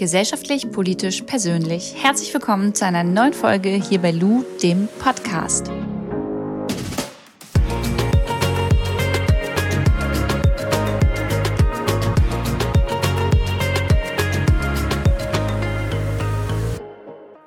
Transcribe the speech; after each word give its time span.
Gesellschaftlich, 0.00 0.72
politisch, 0.72 1.20
persönlich. 1.20 1.94
Herzlich 2.02 2.32
willkommen 2.32 2.74
zu 2.74 2.86
einer 2.86 3.04
neuen 3.04 3.34
Folge 3.34 3.68
hier 3.68 4.00
bei 4.00 4.12
Lou, 4.12 4.44
dem 4.62 4.88
Podcast. 4.98 5.70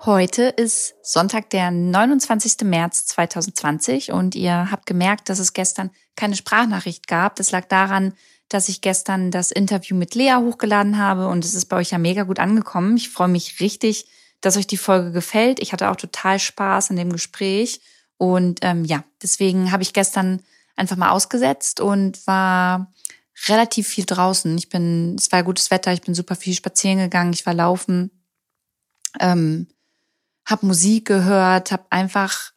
Heute 0.06 0.44
ist 0.44 0.94
Sonntag, 1.02 1.50
der 1.50 1.72
29. 1.72 2.58
März 2.66 3.08
2020 3.08 4.12
und 4.12 4.36
ihr 4.36 4.70
habt 4.70 4.86
gemerkt, 4.86 5.30
dass 5.30 5.40
es 5.40 5.54
gestern 5.54 5.90
keine 6.16 6.36
Sprachnachricht 6.36 7.08
gab. 7.08 7.36
Das 7.38 7.50
lag 7.50 7.66
daran, 7.66 8.14
dass 8.50 8.70
ich 8.70 8.82
gestern 8.82 9.32
das 9.32 9.52
Interview 9.52 9.96
mit 9.96 10.16
Lea 10.16 10.36
hochgeladen 10.38 10.98
habe 10.98 11.28
und 11.28 11.44
es 11.44 11.54
ist 11.54 11.66
bei 11.66 11.78
euch 11.78 11.92
ja 11.92 11.98
mega 11.98 12.24
gut 12.24 12.40
angekommen. 12.40 12.98
Ich 12.98 13.10
freue 13.10 13.28
mich 13.28 13.60
richtig, 13.60 14.08
dass 14.42 14.58
euch 14.58 14.68
die 14.68 14.78
Folge 14.78 15.12
gefällt. 15.12 15.60
Ich 15.60 15.74
hatte 15.74 15.90
auch 15.90 15.96
total 15.96 16.40
Spaß 16.40 16.90
in 16.90 16.98
dem 16.98 17.12
Gespräch 17.12 17.82
und 18.18 18.60
ähm, 18.62 18.86
ja, 18.86 19.04
deswegen 19.22 19.72
habe 19.72 19.84
ich 19.84 19.94
gestern 19.94 20.42
einfach 20.76 20.96
mal 20.96 21.10
ausgesetzt 21.10 21.80
und 21.80 22.26
war 22.28 22.92
relativ 23.48 23.88
viel 23.88 24.06
draußen. 24.06 24.58
Ich 24.58 24.70
bin, 24.70 25.16
es 25.18 25.32
war 25.32 25.44
gutes 25.44 25.72
Wetter, 25.72 25.92
ich 25.94 26.02
bin 26.02 26.16
super 26.16 26.36
viel 26.36 26.54
spazieren 26.54 27.00
gegangen, 27.00 27.34
ich 27.34 27.46
war 27.46 27.54
laufen, 27.54 28.12
ähm, 29.20 29.68
habe 30.46 30.66
Musik 30.66 31.06
gehört, 31.06 31.72
habe 31.72 31.86
einfach 31.90 32.53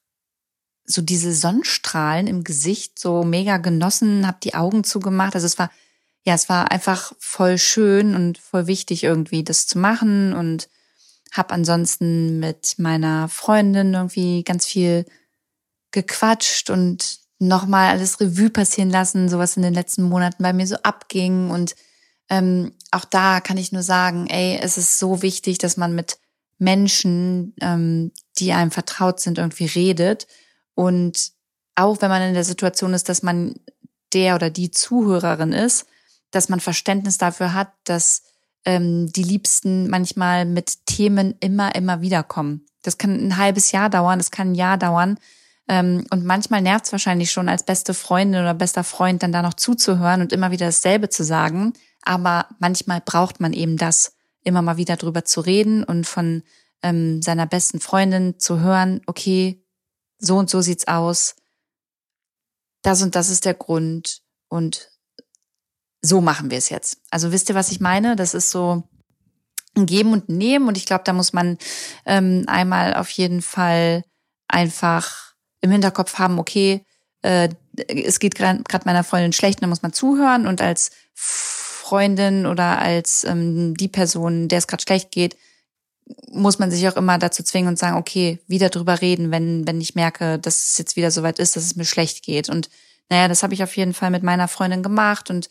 so 0.87 1.03
diese 1.03 1.33
Sonnenstrahlen 1.33 2.27
im 2.27 2.45
Gesicht 2.45 2.99
so 2.99 3.25
mega 3.25 3.57
genossen, 3.57 4.27
habe 4.27 4.39
die 4.43 4.55
Augen 4.55 4.85
zugemacht. 4.85 5.35
Also 5.35 5.47
es 5.47 5.59
war 5.59 5.71
ja, 6.27 6.35
es 6.35 6.49
war 6.49 6.73
einfach 6.73 7.13
voll 7.21 7.57
schön 7.57 8.17
und 8.17 8.39
voll 8.39 8.67
wichtig 8.67 9.05
irgendwie 9.05 9.45
das 9.45 9.69
zu 9.69 9.79
machen 9.79 10.33
und 10.33 10.69
habe 11.31 11.55
ansonsten 11.55 12.41
mit 12.41 12.75
meiner 12.79 13.29
Freundin 13.29 13.95
irgendwie 13.95 14.43
ganz 14.43 14.67
viel 14.67 15.07
gequatscht 15.93 16.69
und 16.69 17.21
nochmal 17.39 17.91
alles 17.91 18.21
Revue 18.21 18.51
passieren 18.51 18.91
lassen, 18.91 19.29
so 19.29 19.39
was 19.39 19.57
in 19.57 19.63
den 19.63 19.75
letzten 19.75 20.03
Monaten 20.03 20.43
bei 20.43 20.53
mir 20.53 20.67
so 20.67 20.77
abging. 20.83 21.51
Und 21.51 21.77
ähm, 22.29 22.73
auch 22.91 23.05
da 23.05 23.41
kann 23.41 23.57
ich 23.57 23.71
nur 23.71 23.85
sagen, 23.85 24.27
ey, 24.27 24.59
es 24.61 24.79
ist 24.79 24.99
so 24.99 25.23
wichtig, 25.23 25.59
dass 25.59 25.77
man 25.77 25.95
mit 25.95 26.19
Menschen, 26.59 27.55
ähm, 27.61 28.11
die 28.39 28.53
einem 28.53 28.73
vertraut 28.73 29.21
sind, 29.21 29.39
irgendwie 29.39 29.67
redet. 29.67 30.27
Und 30.77 31.33
auch 31.75 32.01
wenn 32.01 32.11
man 32.11 32.23
in 32.23 32.35
der 32.35 32.45
Situation 32.45 32.95
ist, 32.95 33.09
dass 33.09 33.25
man 33.25 33.55
der 34.13 34.37
oder 34.37 34.51
die 34.51 34.71
Zuhörerin 34.71 35.53
ist, 35.53 35.87
dass 36.31 36.49
man 36.49 36.61
Verständnis 36.61 37.19
dafür 37.19 37.55
hat, 37.55 37.73
dass 37.85 38.23
ähm, 38.65 39.11
die 39.13 39.23
Liebsten 39.23 39.89
manchmal 39.89 40.45
mit 40.45 40.87
Themen 40.87 41.35
immer, 41.41 41.75
immer 41.75 42.03
wiederkommen. 42.03 42.67
Das 42.83 42.99
kann 42.99 43.17
ein 43.17 43.37
halbes 43.37 43.73
Jahr 43.73 43.91
dauern, 43.91 44.19
das 44.19 44.31
kann 44.31 44.53
ein 44.53 44.55
Jahr 44.55 44.79
dauern. 44.79 45.19
Ähm, 45.69 46.05
und 46.11 46.25
manchmal 46.25 46.63
nervt 46.63 46.87
es 46.87 46.93
wahrscheinlich 46.93 47.33
schon 47.33 47.49
als 47.49 47.65
beste 47.65 47.95
Freundin 47.95 48.41
oder 48.41 48.55
bester 48.55 48.85
Freund 48.85 49.23
dann 49.23 49.33
da 49.33 49.43
noch 49.43 49.55
zuzuhören 49.55 50.21
und 50.21 50.33
immer 50.33 50.51
wieder 50.51 50.67
dasselbe 50.67 51.09
zu 51.09 51.25
sagen. 51.25 51.73
Aber 52.03 52.47
manchmal 52.59 53.01
braucht 53.01 53.41
man 53.41 53.53
eben 53.53 53.77
das, 53.77 54.13
immer 54.45 54.63
mal 54.63 54.77
wieder 54.77 54.97
drüber 54.97 55.25
zu 55.25 55.41
reden 55.41 55.83
und 55.83 56.07
von 56.07 56.43
ähm, 56.83 57.23
seiner 57.23 57.47
besten 57.47 57.81
Freundin 57.81 58.39
zu 58.39 58.61
hören, 58.61 59.01
okay, 59.07 59.66
so 60.19 60.37
und 60.37 60.51
so 60.51 60.61
sieht's 60.61 60.89
aus. 60.89 61.37
Das 62.83 63.03
und 63.03 63.15
das 63.15 63.31
ist 63.31 63.45
der 63.45 63.55
Grund. 63.55 64.23
Und 64.49 64.91
so 66.03 66.21
machen 66.21 66.51
wir 66.51 66.59
es 66.59 66.69
jetzt. 66.69 66.99
Also 67.11 67.33
wisst 67.33 67.49
ihr, 67.49 67.55
was 67.55 67.71
ich 67.71 67.81
meine? 67.81 68.17
Das 68.17 68.35
ist 68.35 68.51
so 68.51 68.85
ein 69.75 69.87
Geben 69.87 70.13
und 70.13 70.29
Nehmen 70.29 70.69
und 70.69 70.77
ich 70.77 70.87
glaube, 70.87 71.05
da 71.05 71.13
muss 71.13 71.33
man 71.33 71.59
ähm, 72.07 72.45
einmal 72.47 72.95
auf 72.95 73.11
jeden 73.11 73.43
Fall 73.43 74.05
einfach 74.49 75.35
im 75.61 75.71
Hinterkopf 75.71 76.19
haben, 76.19 76.39
okay, 76.39 76.85
äh, 77.23 77.49
es 77.89 78.21
geht 78.21 78.37
gerade 78.37 78.63
meiner 78.85 79.05
Freundin 79.05 79.33
schlecht, 79.33 79.63
da 79.63 79.67
muss 79.67 79.83
man 79.83 79.93
zuhören 79.93 80.47
und 80.47 80.63
als 80.63 80.93
Freundin 81.15 82.47
oder 82.47 82.79
als 82.79 83.25
ähm, 83.25 83.75
die 83.75 83.89
Person, 83.89 84.49
der 84.49 84.59
es 84.59 84.67
gerade 84.67 84.83
schlecht 84.83 85.11
geht, 85.11 85.37
muss 86.31 86.59
man 86.59 86.71
sich 86.71 86.89
auch 86.89 86.97
immer 86.97 87.19
dazu 87.19 87.43
zwingen 87.43 87.69
und 87.69 87.79
sagen, 87.79 87.97
okay, 87.97 88.39
wieder 88.47 88.69
drüber 88.69 89.01
reden, 89.01 89.31
wenn, 89.31 89.67
wenn 89.67 89.81
ich 89.81 89.95
merke, 89.95 90.39
dass 90.39 90.67
es 90.67 90.79
jetzt 90.79 90.97
wieder 90.97 91.11
soweit 91.11 91.39
ist, 91.39 91.57
dass 91.57 91.65
es 91.65 91.77
mir 91.77 91.85
schlecht 91.85 92.25
geht. 92.25 92.49
Und 92.49 92.69
naja, 93.09 93.29
das 93.29 93.43
habe 93.43 93.55
ich 93.55 93.63
auf 93.63 93.77
jeden 93.77 93.95
Fall 93.95 94.11
mit 94.11 94.23
meiner 94.23 94.49
Freundin 94.49 94.83
gemacht 94.83 95.31
und 95.31 95.49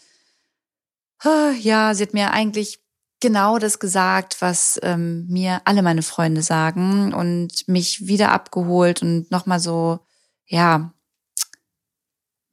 ja, 1.61 1.93
sie 1.95 2.03
hat 2.03 2.13
mir 2.13 2.31
eigentlich 2.31 2.79
genau 3.19 3.57
das 3.57 3.79
gesagt, 3.79 4.41
was 4.41 4.79
ähm, 4.83 5.25
mir 5.27 5.61
alle 5.65 5.81
meine 5.81 6.03
Freunde 6.03 6.41
sagen 6.41 7.13
und 7.13 7.67
mich 7.67 8.07
wieder 8.07 8.31
abgeholt 8.31 9.01
und 9.01 9.31
nochmal 9.31 9.59
so, 9.59 9.99
ja, 10.45 10.93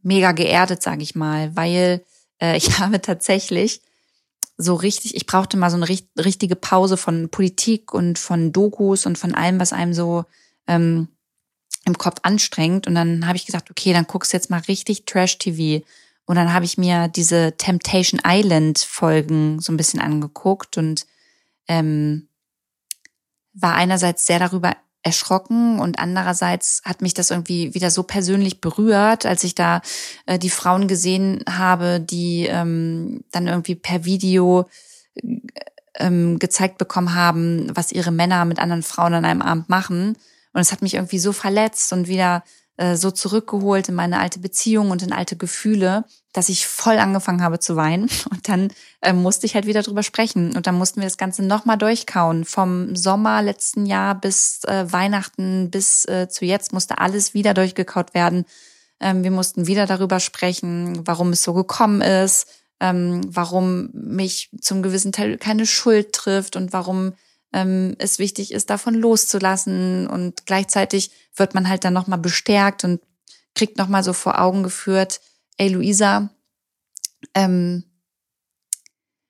mega 0.03 0.33
geerdet, 0.33 0.83
sage 0.83 1.03
ich 1.03 1.15
mal, 1.15 1.55
weil 1.57 2.05
äh, 2.41 2.57
ich 2.57 2.79
habe 2.79 3.01
tatsächlich 3.01 3.83
so 4.63 4.75
richtig, 4.75 5.15
ich 5.15 5.27
brauchte 5.27 5.57
mal 5.57 5.71
so 5.71 5.77
eine 5.77 5.89
richtige 5.89 6.57
Pause 6.57 6.97
von 6.97 7.29
Politik 7.29 7.93
und 7.93 8.19
von 8.19 8.53
Dokus 8.53 9.07
und 9.07 9.19
von 9.19 9.35
allem, 9.35 9.61
was 9.61 9.73
einem 9.73 9.95
so 9.95 10.25
ähm, 10.67 11.09
im 11.85 11.99
Kopf 11.99 12.19
anstrengt. 12.23 12.87
Und 12.87 12.95
dann 12.95 13.27
habe 13.27 13.37
ich 13.37 13.47
gesagt, 13.47 13.71
okay, 13.71 13.93
dann 13.93 14.07
guckst 14.07 14.33
du 14.33 14.37
jetzt 14.37 14.51
mal 14.51 14.61
richtig 14.61 15.05
Trash-TV. 15.05 15.85
Und 16.25 16.37
dann 16.37 16.53
habe 16.53 16.65
ich 16.65 16.79
mir 16.79 17.09
diese 17.09 17.57
Temptation 17.57 18.21
Island 18.25 18.79
Folgen 18.79 19.61
so 19.61 19.73
ein 19.73 19.77
bisschen 19.77 20.01
angeguckt 20.01 20.79
und 20.79 21.07
ähm, 21.69 22.29
war 23.53 23.75
einerseits 23.75 24.27
sehr 24.27 24.39
darüber 24.39 24.77
erschrocken 25.03 25.81
und 25.81 25.99
andererseits 25.99 26.83
hat 26.85 27.03
mich 27.03 27.15
das 27.15 27.31
irgendwie 27.31 27.75
wieder 27.75 27.91
so 27.91 28.05
persönlich 28.05 28.61
berührt, 28.61 29.27
als 29.27 29.43
ich 29.45 29.55
da 29.55 29.83
äh, 30.27 30.39
die 30.39 30.51
Frauen 30.51 30.87
gesehen 30.87 31.43
habe, 31.49 32.01
die 32.01 32.47
ähm, 32.47 33.25
dann 33.33 33.49
irgendwie 33.49 33.75
per 33.75 34.05
Video 34.05 34.69
äh, 35.17 35.41
ähm, 35.99 36.39
gezeigt 36.39 36.79
bekommen 36.79 37.15
haben, 37.15 37.71
was 37.75 37.93
ihre 37.93 38.13
Männer 38.13 38.45
mit 38.45 38.59
anderen 38.59 38.83
Frauen 38.83 39.15
an 39.15 39.25
einem 39.25 39.43
Abend 39.43 39.69
machen. 39.69 40.17
Und 40.55 40.61
es 40.61 40.73
hat 40.73 40.83
mich 40.83 40.95
irgendwie 40.95 41.19
so 41.19 41.33
verletzt 41.33 41.93
und 41.93 42.09
wieder 42.09 42.45
äh, 42.83 42.97
so 42.97 43.13
zurückgeholt 43.13 43.89
in 43.89 43.95
meine 43.95 44.19
alte 44.19 44.41
Beziehung 44.41 44.91
und 44.91 45.05
in 45.05 45.13
alte 45.13 45.37
Gefühle, 45.37 46.05
dass 46.33 46.49
ich 46.49 46.67
voll 46.67 46.99
angefangen 46.99 47.43
habe 47.43 47.61
zu 47.61 47.77
weinen. 47.77 48.11
Und 48.31 48.49
dann 48.49 48.73
äh, 49.03 49.13
musste 49.13 49.47
ich 49.47 49.55
halt 49.55 49.67
wieder 49.67 49.83
drüber 49.83 50.03
sprechen. 50.03 50.57
Und 50.57 50.67
dann 50.67 50.75
mussten 50.75 51.01
wir 51.01 51.07
das 51.07 51.17
Ganze 51.17 51.45
nochmal 51.45 51.79
durchkauen. 51.79 52.45
Vom 52.45 52.97
Sommer 52.97 53.41
letzten 53.41 53.87
Jahr 53.87 54.17
bis 54.17 54.65
äh, 54.65 54.91
Weihnachten 54.91 55.71
bis 55.71 56.07
äh, 56.07 56.29
zu 56.29 56.45
jetzt 56.45 56.73
musste 56.73 56.99
alles 56.99 57.35
wieder 57.35 57.55
durchgekaut 57.55 58.15
werden. 58.15 58.47
Ähm, 58.99 59.23
wir 59.23 59.31
mussten 59.31 59.69
wieder 59.69 59.87
darüber 59.87 60.19
sprechen, 60.19 61.07
warum 61.07 61.31
es 61.31 61.45
so 61.45 61.53
gekommen 61.53 62.01
ist, 62.01 62.49
ähm, 62.81 63.21
warum 63.29 63.91
mich 63.93 64.51
zum 64.61 64.83
gewissen 64.83 65.13
Teil 65.13 65.39
keine 65.39 65.67
Schuld 65.67 66.13
trifft 66.13 66.57
und 66.57 66.73
warum 66.73 67.13
ähm, 67.53 67.95
es 67.99 68.19
wichtig 68.19 68.53
ist, 68.53 68.71
davon 68.71 68.95
loszulassen. 68.95 70.07
Und 70.07 70.47
gleichzeitig 70.47 71.11
wird 71.37 71.55
man 71.55 71.69
halt 71.69 71.85
dann 71.85 71.95
nochmal 71.95 72.19
bestärkt 72.19 72.85
und 72.85 73.01
kriegt 73.55 73.79
nochmal 73.79 74.03
so 74.05 74.13
vor 74.13 74.41
Augen 74.41 74.63
geführt, 74.63 75.21
ey 75.59 75.69
Luisa, 75.69 76.31
ähm, 77.35 77.85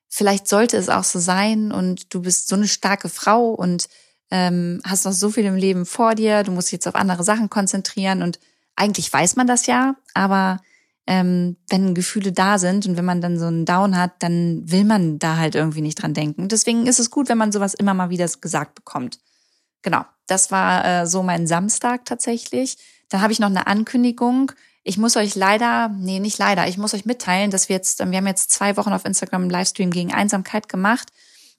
vielleicht 0.09 0.47
sollte 0.47 0.77
es 0.77 0.89
auch 0.89 1.05
so 1.05 1.19
sein 1.19 1.73
und 1.73 2.15
du 2.15 2.23
bist 2.23 2.49
so 2.49 2.55
eine 2.55 2.69
starke 2.69 3.09
Frau 3.09 3.49
und 3.49 3.89
ähm, 4.31 4.81
hast 4.85 5.05
noch 5.05 5.13
so 5.13 5.31
viel 5.31 5.45
im 5.45 5.57
Leben 5.57 5.87
vor 5.87 6.15
dir, 6.15 6.43
du 6.43 6.53
musst 6.53 6.69
dich 6.69 6.73
jetzt 6.73 6.89
auf 6.89 6.95
andere 6.95 7.25
Sachen 7.25 7.51
konzentrieren 7.51 8.23
und 8.23 8.39
eigentlich 8.77 9.13
weiß 9.13 9.37
man 9.37 9.47
das 9.47 9.67
ja, 9.67 9.97
aber 10.15 10.61
ähm, 11.07 11.57
wenn 11.69 11.95
Gefühle 11.95 12.33
da 12.33 12.59
sind 12.59 12.87
und 12.87 12.97
wenn 12.97 13.05
man 13.05 13.21
dann 13.21 13.39
so 13.39 13.47
einen 13.47 13.65
Down 13.65 13.97
hat, 13.97 14.13
dann 14.21 14.63
will 14.71 14.85
man 14.85 15.19
da 15.19 15.37
halt 15.37 15.55
irgendwie 15.55 15.81
nicht 15.81 16.01
dran 16.01 16.15
denken. 16.15 16.49
Deswegen 16.49 16.87
ist 16.87 17.01
es 17.01 17.11
gut, 17.11 17.29
wenn 17.29 17.39
man 17.39 17.53
sowas 17.53 17.75
immer 17.75 17.95
mal 17.95 18.11
wieder 18.11 18.29
gesagt 18.41 18.75
bekommt. 18.75 19.19
Genau, 19.83 20.05
das 20.27 20.51
war 20.51 20.85
äh, 20.85 21.07
so 21.07 21.23
mein 21.23 21.47
Samstag 21.47 22.05
tatsächlich. 22.05 22.77
Dann 23.09 23.21
habe 23.21 23.33
ich 23.33 23.41
noch 23.41 23.51
eine 23.51 23.67
Ankündigung. 23.67 24.53
Ich 24.85 24.97
muss 24.97 25.17
euch 25.17 25.35
leider, 25.35 25.89
nee, 25.89 26.21
nicht 26.21 26.39
leider, 26.39 26.69
ich 26.69 26.79
muss 26.79 26.95
euch 26.95 27.05
mitteilen, 27.05 27.51
dass 27.51 27.69
wir 27.69 27.77
jetzt, 27.77 27.99
wir 27.99 28.17
haben 28.17 28.27
jetzt 28.27 28.51
zwei 28.51 28.77
Wochen 28.77 28.93
auf 28.93 29.05
Instagram 29.05 29.43
einen 29.43 29.51
Livestream 29.51 29.91
gegen 29.91 30.13
Einsamkeit 30.13 30.69
gemacht 30.69 31.13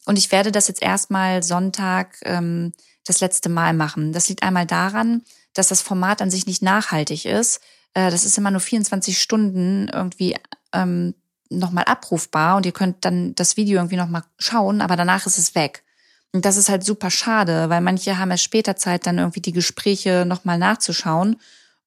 und 0.06 0.18
ich 0.18 0.32
werde 0.32 0.52
das 0.52 0.68
jetzt 0.68 0.82
erstmal 0.82 1.44
Sonntag 1.44 2.18
ähm, 2.24 2.74
das 3.06 3.22
letzte 3.22 3.50
Mal 3.50 3.74
machen. 3.74 4.14
Das 4.14 4.30
liegt 4.30 4.44
einmal 4.44 4.66
daran, 4.66 5.24
dass 5.54 5.68
das 5.68 5.82
Format 5.82 6.22
an 6.22 6.32
sich 6.32 6.48
nicht 6.48 6.62
nachhaltig 6.62 7.26
ist. 7.26 7.62
Äh, 7.94 8.12
das 8.12 8.26
ist 8.26 8.38
immer 8.38 8.52
nur 8.52 8.62
24 8.62 9.20
Stunden 9.20 9.90
irgendwie 9.90 10.36
ähm, 10.74 11.14
nochmal 11.50 11.86
abrufbar 11.86 12.58
und 12.58 12.66
ihr 12.66 12.72
könnt 12.72 13.06
dann 13.06 13.36
das 13.36 13.58
Video 13.58 13.78
irgendwie 13.78 13.98
nochmal 13.98 14.24
schauen, 14.38 14.82
aber 14.82 14.96
danach 14.96 15.26
ist 15.26 15.38
es 15.38 15.56
weg. 15.56 15.84
Und 16.32 16.46
das 16.46 16.58
ist 16.58 16.70
halt 16.70 16.84
super 16.84 17.12
schade, 17.12 17.70
weil 17.70 17.82
manche 17.82 18.18
haben 18.18 18.32
erst 18.32 18.44
später 18.44 18.76
Zeit, 18.76 19.06
dann 19.06 19.20
irgendwie 19.20 19.42
die 19.42 19.52
Gespräche 19.52 20.26
nochmal 20.26 20.58
nachzuschauen. 20.58 21.36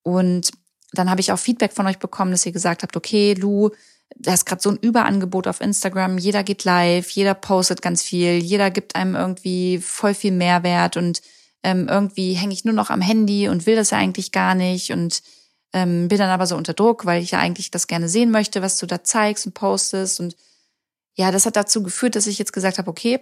Und 0.02 0.52
dann 0.92 1.10
habe 1.10 1.20
ich 1.20 1.32
auch 1.32 1.38
Feedback 1.38 1.72
von 1.72 1.86
euch 1.86 1.98
bekommen, 1.98 2.30
dass 2.30 2.46
ihr 2.46 2.52
gesagt 2.52 2.84
habt, 2.84 2.96
okay, 2.96 3.34
Lu, 3.34 3.70
da 4.14 4.32
ist 4.34 4.46
gerade 4.46 4.62
so 4.62 4.70
ein 4.70 4.76
Überangebot 4.76 5.48
auf 5.48 5.60
Instagram. 5.60 6.18
Jeder 6.18 6.44
geht 6.44 6.62
live, 6.62 7.10
jeder 7.10 7.34
postet 7.34 7.82
ganz 7.82 8.02
viel, 8.02 8.34
jeder 8.34 8.70
gibt 8.70 8.94
einem 8.94 9.16
irgendwie 9.16 9.78
voll 9.78 10.14
viel 10.14 10.32
Mehrwert 10.32 10.96
und 10.96 11.22
ähm, 11.64 11.88
irgendwie 11.88 12.34
hänge 12.34 12.54
ich 12.54 12.64
nur 12.64 12.74
noch 12.74 12.90
am 12.90 13.00
Handy 13.00 13.48
und 13.48 13.66
will 13.66 13.74
das 13.74 13.90
ja 13.90 13.98
eigentlich 13.98 14.30
gar 14.30 14.54
nicht 14.54 14.92
und 14.92 15.22
ähm, 15.76 16.08
bin 16.08 16.16
dann 16.16 16.30
aber 16.30 16.46
so 16.46 16.56
unter 16.56 16.72
Druck, 16.72 17.04
weil 17.04 17.22
ich 17.22 17.32
ja 17.32 17.38
eigentlich 17.38 17.70
das 17.70 17.86
gerne 17.86 18.08
sehen 18.08 18.30
möchte, 18.30 18.62
was 18.62 18.78
du 18.78 18.86
da 18.86 19.04
zeigst 19.04 19.44
und 19.44 19.52
postest. 19.52 20.20
Und 20.20 20.34
ja, 21.16 21.30
das 21.30 21.44
hat 21.44 21.54
dazu 21.54 21.82
geführt, 21.82 22.16
dass 22.16 22.26
ich 22.26 22.38
jetzt 22.38 22.54
gesagt 22.54 22.78
habe, 22.78 22.88
okay, 22.88 23.20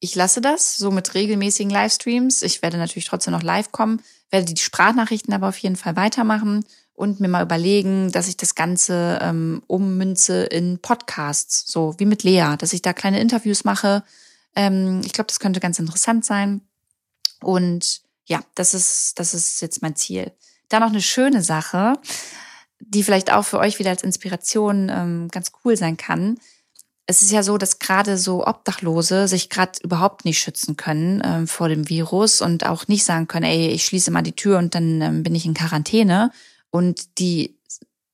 ich 0.00 0.16
lasse 0.16 0.40
das 0.40 0.76
so 0.76 0.90
mit 0.90 1.14
regelmäßigen 1.14 1.70
Livestreams. 1.70 2.42
Ich 2.42 2.62
werde 2.62 2.78
natürlich 2.78 3.04
trotzdem 3.04 3.32
noch 3.32 3.44
live 3.44 3.70
kommen, 3.70 4.02
werde 4.30 4.52
die 4.52 4.60
Sprachnachrichten 4.60 5.32
aber 5.32 5.48
auf 5.48 5.58
jeden 5.58 5.76
Fall 5.76 5.94
weitermachen 5.94 6.64
und 6.94 7.20
mir 7.20 7.28
mal 7.28 7.44
überlegen, 7.44 8.10
dass 8.10 8.26
ich 8.26 8.36
das 8.36 8.56
Ganze 8.56 9.20
ähm, 9.22 9.62
ummünze 9.68 10.42
in 10.42 10.80
Podcasts, 10.80 11.70
so 11.70 11.94
wie 11.98 12.06
mit 12.06 12.24
Lea, 12.24 12.56
dass 12.58 12.72
ich 12.72 12.82
da 12.82 12.92
kleine 12.92 13.20
Interviews 13.20 13.62
mache. 13.62 14.02
Ähm, 14.56 15.00
ich 15.04 15.12
glaube, 15.12 15.28
das 15.28 15.38
könnte 15.38 15.60
ganz 15.60 15.78
interessant 15.78 16.24
sein. 16.24 16.62
Und 17.40 18.02
ja, 18.26 18.40
das 18.56 18.74
ist, 18.74 19.20
das 19.20 19.32
ist 19.32 19.62
jetzt 19.62 19.80
mein 19.80 19.94
Ziel. 19.94 20.32
Da 20.72 20.80
noch 20.80 20.88
eine 20.88 21.02
schöne 21.02 21.42
Sache, 21.42 21.98
die 22.80 23.02
vielleicht 23.02 23.30
auch 23.30 23.44
für 23.44 23.58
euch 23.58 23.78
wieder 23.78 23.90
als 23.90 24.02
Inspiration 24.02 24.88
ähm, 24.88 25.28
ganz 25.30 25.52
cool 25.64 25.76
sein 25.76 25.98
kann. 25.98 26.38
Es 27.06 27.20
ist 27.20 27.30
ja 27.30 27.42
so, 27.42 27.58
dass 27.58 27.78
gerade 27.78 28.16
so 28.16 28.46
Obdachlose 28.46 29.28
sich 29.28 29.50
gerade 29.50 29.72
überhaupt 29.82 30.24
nicht 30.24 30.38
schützen 30.38 30.78
können 30.78 31.20
ähm, 31.24 31.46
vor 31.46 31.68
dem 31.68 31.90
Virus 31.90 32.40
und 32.40 32.64
auch 32.64 32.88
nicht 32.88 33.04
sagen 33.04 33.28
können, 33.28 33.44
ey, 33.44 33.68
ich 33.68 33.84
schließe 33.84 34.10
mal 34.10 34.22
die 34.22 34.34
Tür 34.34 34.56
und 34.56 34.74
dann 34.74 35.02
ähm, 35.02 35.22
bin 35.22 35.34
ich 35.34 35.44
in 35.44 35.52
Quarantäne. 35.52 36.30
Und 36.70 37.18
die 37.18 37.58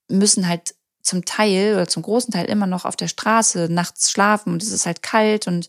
müssen 0.08 0.48
halt 0.48 0.74
zum 1.00 1.24
Teil 1.24 1.74
oder 1.74 1.86
zum 1.86 2.02
großen 2.02 2.32
Teil 2.32 2.46
immer 2.46 2.66
noch 2.66 2.86
auf 2.86 2.96
der 2.96 3.08
Straße 3.08 3.68
nachts 3.70 4.10
schlafen 4.10 4.52
und 4.52 4.64
es 4.64 4.72
ist 4.72 4.84
halt 4.84 5.04
kalt 5.04 5.46
und 5.46 5.68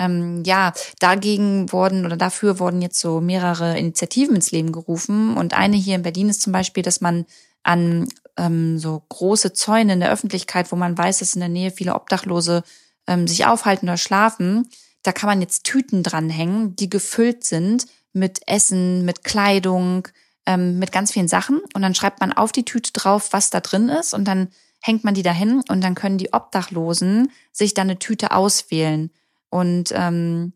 ähm, 0.00 0.42
ja, 0.44 0.72
dagegen 0.98 1.70
wurden 1.72 2.06
oder 2.06 2.16
dafür 2.16 2.58
wurden 2.58 2.80
jetzt 2.80 2.98
so 2.98 3.20
mehrere 3.20 3.78
Initiativen 3.78 4.36
ins 4.36 4.50
Leben 4.50 4.72
gerufen. 4.72 5.36
Und 5.36 5.52
eine 5.52 5.76
hier 5.76 5.94
in 5.94 6.02
Berlin 6.02 6.30
ist 6.30 6.40
zum 6.40 6.54
Beispiel, 6.54 6.82
dass 6.82 7.02
man 7.02 7.26
an 7.62 8.08
ähm, 8.38 8.78
so 8.78 9.02
große 9.10 9.52
Zäune 9.52 9.92
in 9.92 10.00
der 10.00 10.10
Öffentlichkeit, 10.10 10.72
wo 10.72 10.76
man 10.76 10.96
weiß, 10.96 11.18
dass 11.18 11.34
in 11.34 11.40
der 11.40 11.50
Nähe 11.50 11.70
viele 11.70 11.94
Obdachlose 11.94 12.64
ähm, 13.06 13.28
sich 13.28 13.44
aufhalten 13.44 13.86
oder 13.88 13.98
schlafen, 13.98 14.68
da 15.02 15.12
kann 15.12 15.28
man 15.28 15.42
jetzt 15.42 15.64
Tüten 15.64 16.02
dranhängen, 16.02 16.76
die 16.76 16.88
gefüllt 16.88 17.44
sind 17.44 17.86
mit 18.14 18.40
Essen, 18.46 19.04
mit 19.04 19.22
Kleidung, 19.22 20.08
ähm, 20.46 20.78
mit 20.78 20.92
ganz 20.92 21.12
vielen 21.12 21.28
Sachen. 21.28 21.60
Und 21.74 21.82
dann 21.82 21.94
schreibt 21.94 22.20
man 22.20 22.32
auf 22.32 22.52
die 22.52 22.64
Tüte 22.64 22.92
drauf, 22.92 23.32
was 23.32 23.50
da 23.50 23.60
drin 23.60 23.90
ist. 23.90 24.14
Und 24.14 24.24
dann 24.24 24.48
hängt 24.82 25.04
man 25.04 25.12
die 25.12 25.22
dahin 25.22 25.62
und 25.68 25.82
dann 25.82 25.94
können 25.94 26.16
die 26.16 26.32
Obdachlosen 26.32 27.30
sich 27.52 27.74
dann 27.74 27.90
eine 27.90 27.98
Tüte 27.98 28.32
auswählen. 28.32 29.10
Und 29.50 29.92
ähm, 29.94 30.52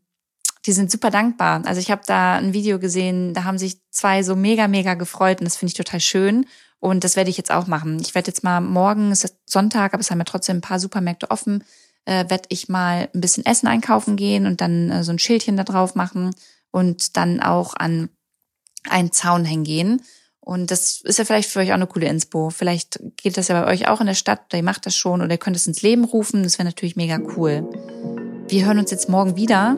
die 0.67 0.73
sind 0.73 0.91
super 0.91 1.11
dankbar. 1.11 1.63
Also 1.67 1.81
ich 1.81 1.91
habe 1.91 2.03
da 2.07 2.37
ein 2.37 2.55
Video 2.55 2.79
gesehen, 2.79 3.35
da 3.35 3.45
haben 3.45 3.59
sich 3.59 3.79
zwei 3.91 4.23
so 4.23 4.35
mega, 4.35 4.67
mega 4.69 4.95
gefreut 4.95 5.41
und 5.41 5.45
das 5.45 5.57
finde 5.57 5.71
ich 5.71 5.77
total 5.77 6.01
schön. 6.01 6.47
Und 6.81 7.05
das 7.05 7.17
werde 7.17 7.31
ich 7.31 7.37
jetzt 7.37 7.51
auch 7.51 7.67
machen. 7.67 7.99
Ich 8.01 8.15
werde 8.15 8.29
jetzt 8.29 8.45
mal 8.45 8.61
morgen, 8.61 9.11
es 9.11 9.25
ist 9.25 9.37
Sonntag, 9.47 9.95
aber 9.95 10.01
es 10.01 10.11
haben 10.11 10.19
ja 10.19 10.25
trotzdem 10.25 10.59
ein 10.59 10.63
paar 10.63 10.79
Supermärkte 10.79 11.31
offen, 11.31 11.65
äh, 12.05 12.29
werde 12.29 12.45
ich 12.51 12.69
mal 12.69 13.09
ein 13.15 13.21
bisschen 13.21 13.47
Essen 13.47 13.67
einkaufen 13.67 14.17
gehen 14.17 14.47
und 14.47 14.61
dann 14.61 14.91
äh, 14.91 15.05
so 15.05 15.11
ein 15.13 15.19
Schildchen 15.19 15.57
da 15.57 15.65
drauf 15.65 15.95
machen 15.95 16.35
und 16.71 17.17
dann 17.17 17.41
auch 17.41 17.75
an 17.75 18.11
einen 18.89 19.13
Zaun 19.13 19.45
hängen 19.45 19.65
gehen. 19.65 20.03
Und 20.41 20.71
das 20.71 21.01
ist 21.01 21.19
ja 21.19 21.25
vielleicht 21.25 21.49
für 21.49 21.61
euch 21.61 21.71
auch 21.71 21.77
eine 21.77 21.87
coole 21.87 22.07
Inspo. 22.07 22.51
Vielleicht 22.51 23.01
geht 23.17 23.39
das 23.39 23.49
ja 23.49 23.63
bei 23.63 23.73
euch 23.73 23.89
auch 23.89 24.01
in 24.01 24.07
der 24.07 24.15
Stadt, 24.15 24.43
oder 24.51 24.59
ihr 24.59 24.63
macht 24.63 24.85
das 24.85 24.95
schon, 24.95 25.23
oder 25.23 25.31
ihr 25.31 25.39
könnt 25.39 25.57
es 25.57 25.67
ins 25.67 25.81
Leben 25.81 26.05
rufen. 26.05 26.43
Das 26.43 26.59
wäre 26.59 26.69
natürlich 26.69 26.97
mega 26.97 27.19
cool. 27.37 27.67
Wir 28.49 28.67
hören 28.67 28.79
uns 28.79 28.91
jetzt 28.91 29.09
morgen 29.09 29.37
wieder. 29.37 29.77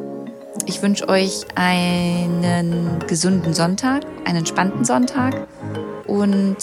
Ich 0.66 0.82
wünsche 0.82 1.08
euch 1.08 1.46
einen 1.54 2.98
gesunden 3.06 3.54
Sonntag, 3.54 4.04
einen 4.24 4.38
entspannten 4.38 4.84
Sonntag 4.84 5.46
und 6.06 6.56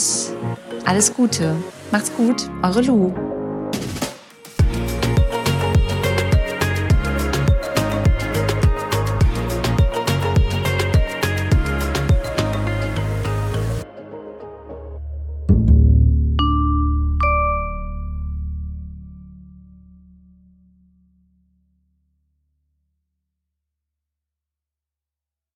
alles 0.85 1.13
Gute. 1.13 1.55
Macht's 1.91 2.11
gut, 2.15 2.49
eure 2.61 2.81
Lu. 2.81 3.13